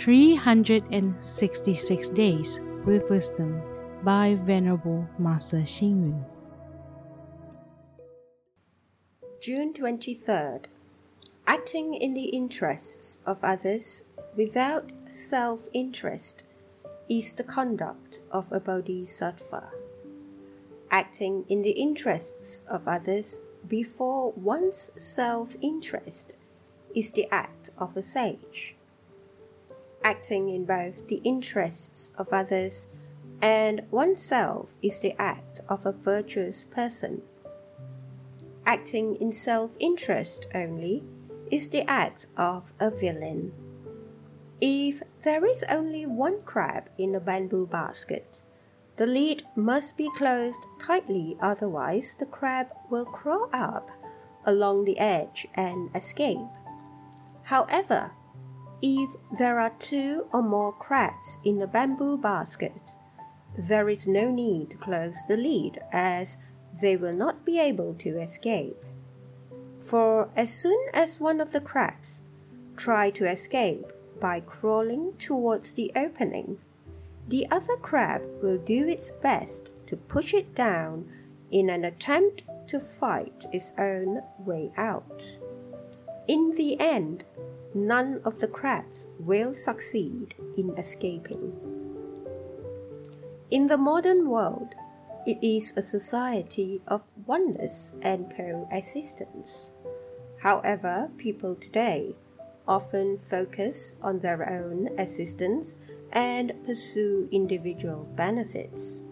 366 0.00 2.08
Days 2.08 2.60
with 2.86 3.08
Wisdom 3.10 3.60
by 4.02 4.38
Venerable 4.46 5.06
Master 5.18 5.58
Xing 5.58 6.00
Yun. 6.00 6.24
June 9.42 9.74
23rd. 9.74 10.64
Acting 11.46 11.92
in 11.92 12.14
the 12.14 12.30
interests 12.30 13.20
of 13.26 13.44
others 13.44 14.04
without 14.34 14.94
self 15.10 15.68
interest 15.74 16.44
is 17.10 17.34
the 17.34 17.44
conduct 17.44 18.20
of 18.30 18.50
a 18.52 18.60
bodhisattva. 18.60 19.68
Acting 20.90 21.44
in 21.50 21.60
the 21.60 21.72
interests 21.72 22.62
of 22.70 22.88
others 22.88 23.42
before 23.68 24.32
one's 24.32 24.92
self 24.96 25.56
interest 25.60 26.36
is 26.96 27.12
the 27.12 27.28
act 27.30 27.68
of 27.76 27.98
a 27.98 28.02
sage. 28.02 28.76
Acting 30.02 30.48
in 30.48 30.64
both 30.64 31.08
the 31.08 31.20
interests 31.24 32.12
of 32.16 32.32
others 32.32 32.88
and 33.42 33.82
oneself 33.90 34.74
is 34.82 35.00
the 35.00 35.20
act 35.20 35.60
of 35.68 35.86
a 35.86 35.92
virtuous 35.92 36.64
person 36.64 37.22
acting 38.70 39.16
in 39.16 39.32
self 39.32 39.76
interest 39.80 40.46
only 40.54 41.02
is 41.50 41.70
the 41.70 41.82
act 41.90 42.26
of 42.36 42.72
a 42.78 42.88
villain. 42.88 43.52
If 44.60 45.02
there 45.22 45.44
is 45.44 45.64
only 45.68 46.06
one 46.06 46.42
crab 46.42 46.88
in 46.96 47.14
a 47.16 47.20
bamboo 47.20 47.66
basket, 47.66 48.38
the 48.96 49.08
lid 49.08 49.42
must 49.56 49.96
be 49.96 50.08
closed 50.16 50.64
tightly, 50.78 51.36
otherwise, 51.40 52.14
the 52.14 52.26
crab 52.26 52.68
will 52.90 53.06
crawl 53.06 53.48
up 53.52 53.90
along 54.44 54.84
the 54.84 54.98
edge 54.98 55.48
and 55.54 55.90
escape. 55.96 56.52
However, 57.44 58.12
if 58.82 59.10
there 59.38 59.60
are 59.60 59.72
two 59.78 60.26
or 60.32 60.42
more 60.42 60.72
crabs 60.72 61.38
in 61.44 61.60
a 61.60 61.66
bamboo 61.66 62.16
basket, 62.18 62.72
there 63.56 63.88
is 63.88 64.06
no 64.06 64.30
need 64.30 64.70
to 64.70 64.76
close 64.76 65.24
the 65.26 65.36
lid 65.36 65.78
as 65.92 66.38
they 66.80 66.96
will 66.96 67.12
not 67.12 67.44
be 67.44 67.58
able 67.58 67.94
to 67.94 68.18
escape. 68.20 68.84
For 69.80 70.30
as 70.36 70.52
soon 70.52 70.80
as 70.94 71.20
one 71.20 71.40
of 71.40 71.52
the 71.52 71.60
crabs 71.60 72.22
try 72.76 73.10
to 73.10 73.28
escape 73.28 73.86
by 74.20 74.40
crawling 74.40 75.14
towards 75.18 75.72
the 75.74 75.90
opening, 75.96 76.58
the 77.28 77.46
other 77.50 77.76
crab 77.76 78.22
will 78.42 78.58
do 78.58 78.88
its 78.88 79.10
best 79.10 79.72
to 79.86 79.96
push 79.96 80.34
it 80.34 80.54
down 80.54 81.10
in 81.50 81.70
an 81.70 81.84
attempt 81.84 82.42
to 82.68 82.78
fight 82.78 83.46
its 83.52 83.72
own 83.78 84.22
way 84.38 84.72
out. 84.76 85.36
In 86.28 86.52
the 86.52 86.78
end, 86.80 87.24
none 87.74 88.20
of 88.24 88.38
the 88.38 88.48
crabs 88.48 89.06
will 89.18 89.52
succeed 89.52 90.34
in 90.56 90.76
escaping. 90.76 91.52
In 93.50 93.66
the 93.66 93.76
modern 93.76 94.28
world, 94.28 94.74
it 95.26 95.38
is 95.42 95.72
a 95.76 95.82
society 95.82 96.80
of 96.86 97.08
oneness 97.26 97.92
and 98.00 98.34
coexistence. 98.34 99.70
However, 100.40 101.10
people 101.18 101.54
today 101.54 102.14
often 102.66 103.18
focus 103.18 103.96
on 104.00 104.20
their 104.20 104.48
own 104.48 104.88
existence 104.98 105.76
and 106.12 106.52
pursue 106.64 107.28
individual 107.30 108.08
benefits. 108.16 109.02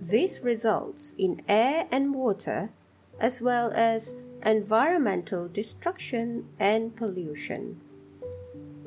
This 0.00 0.40
results 0.42 1.14
in 1.18 1.42
air 1.48 1.86
and 1.90 2.14
water, 2.14 2.70
as 3.20 3.42
well 3.42 3.72
as 3.74 4.14
environmental 4.44 5.48
destruction 5.48 6.46
and 6.58 6.94
pollution. 6.96 7.80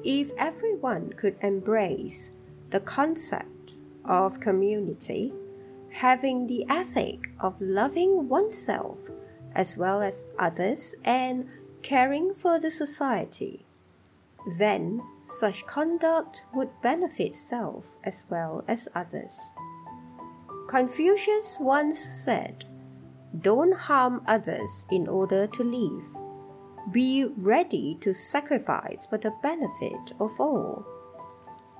If 0.03 0.31
everyone 0.37 1.13
could 1.13 1.35
embrace 1.41 2.31
the 2.71 2.79
concept 2.79 3.73
of 4.05 4.39
community, 4.39 5.33
having 5.91 6.47
the 6.47 6.65
ethic 6.69 7.29
of 7.39 7.61
loving 7.61 8.29
oneself 8.29 8.97
as 9.53 9.77
well 9.77 10.01
as 10.01 10.27
others 10.39 10.95
and 11.03 11.47
caring 11.81 12.33
for 12.33 12.59
the 12.59 12.71
society, 12.71 13.65
then 14.57 15.03
such 15.23 15.67
conduct 15.67 16.45
would 16.53 16.69
benefit 16.81 17.35
self 17.35 17.85
as 18.03 18.25
well 18.29 18.63
as 18.67 18.87
others. 18.95 19.51
Confucius 20.67 21.57
once 21.59 21.99
said, 21.99 22.65
Don't 23.39 23.73
harm 23.73 24.21
others 24.27 24.85
in 24.91 25.07
order 25.07 25.47
to 25.47 25.63
live. 25.63 26.05
Be 26.91 27.25
ready 27.37 27.97
to 28.01 28.13
sacrifice 28.13 29.05
for 29.05 29.17
the 29.17 29.33
benefit 29.41 30.13
of 30.19 30.39
all. 30.39 30.85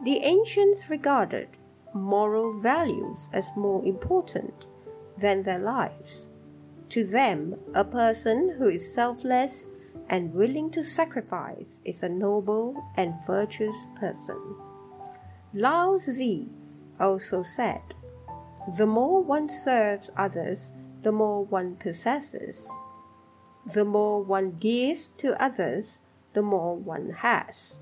The 0.04 0.18
ancients 0.18 0.90
regarded 0.90 1.50
moral 1.94 2.60
values 2.60 3.30
as 3.34 3.56
more 3.58 3.84
important 3.84 4.68
than 5.18 5.44
their 5.44 5.60
lives. 5.60 6.30
To 6.90 7.06
them, 7.06 7.56
a 7.74 7.84
person 7.84 8.56
who 8.58 8.70
is 8.70 8.94
selfless 8.94 9.68
and 10.10 10.34
willing 10.34 10.70
to 10.72 10.84
sacrifice 10.84 11.80
is 11.86 12.04
a 12.04 12.10
noble 12.10 12.76
and 12.96 13.14
virtuous 13.26 13.88
person. 14.00 14.42
Lao 15.54 15.98
Tzu 15.98 16.48
also 17.00 17.44
said, 17.44 17.82
The 18.78 18.88
more 18.88 19.22
one 19.22 19.50
serves 19.50 20.12
others, 20.18 20.74
the 21.02 21.12
more 21.12 21.44
one 21.44 21.76
possesses. 21.76 22.70
The 23.66 23.86
more 23.86 24.24
one 24.24 24.58
gives 24.60 25.10
to 25.18 25.42
others, 25.42 26.00
the 26.34 26.42
more 26.42 26.76
one 26.76 27.12
has. 27.20 27.80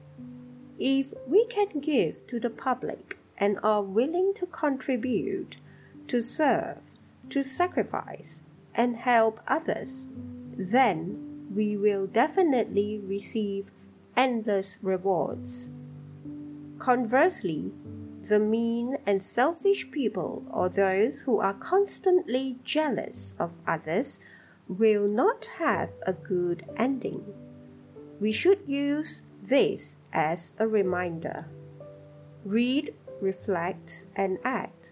If 0.77 1.13
we 1.27 1.45
can 1.45 1.79
give 1.79 2.25
to 2.27 2.39
the 2.39 2.49
public 2.49 3.17
and 3.37 3.59
are 3.63 3.81
willing 3.81 4.33
to 4.35 4.45
contribute, 4.45 5.57
to 6.07 6.21
serve, 6.21 6.77
to 7.29 7.43
sacrifice, 7.43 8.41
and 8.75 8.95
help 8.95 9.41
others, 9.47 10.07
then 10.57 11.47
we 11.53 11.75
will 11.75 12.07
definitely 12.07 12.99
receive 12.99 13.71
endless 14.15 14.79
rewards. 14.81 15.69
Conversely, 16.77 17.71
the 18.21 18.39
mean 18.39 18.97
and 19.05 19.23
selfish 19.23 19.91
people 19.91 20.45
or 20.51 20.69
those 20.69 21.21
who 21.21 21.39
are 21.39 21.53
constantly 21.53 22.57
jealous 22.63 23.35
of 23.39 23.59
others 23.65 24.19
will 24.67 25.07
not 25.07 25.45
have 25.57 25.93
a 26.05 26.13
good 26.13 26.65
ending. 26.77 27.23
We 28.19 28.31
should 28.31 28.59
use 28.67 29.23
this 29.41 29.97
as 30.11 30.53
a 30.59 30.67
reminder. 30.67 31.45
Read 32.43 32.93
reflect, 33.21 34.05
and 34.15 34.37
act. 34.43 34.91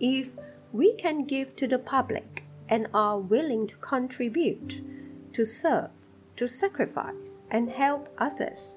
If 0.00 0.32
we 0.72 0.94
can 0.94 1.24
give 1.24 1.54
to 1.56 1.66
the 1.66 1.78
public 1.78 2.44
and 2.68 2.88
are 2.94 3.18
willing 3.18 3.66
to 3.68 3.76
contribute, 3.76 4.82
to 5.32 5.44
serve, 5.44 5.90
to 6.36 6.48
sacrifice, 6.48 7.42
and 7.50 7.70
help 7.70 8.08
others, 8.18 8.76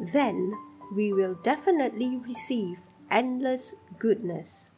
then 0.00 0.52
we 0.94 1.12
will 1.12 1.34
definitely 1.42 2.18
receive 2.18 2.78
endless 3.10 3.74
goodness. 3.98 4.70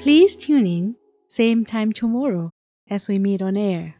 Please 0.00 0.36
tune 0.36 0.66
in, 0.66 0.96
same 1.28 1.64
time 1.64 1.92
tomorrow 1.92 2.50
as 2.88 3.08
we 3.08 3.18
meet 3.18 3.42
on 3.42 3.56
air. 3.56 3.96